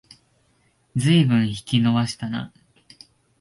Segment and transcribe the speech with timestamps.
[0.95, 2.51] ずいぶん引き延ばしたな